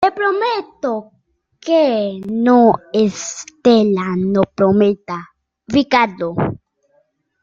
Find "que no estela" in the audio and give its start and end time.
1.59-4.15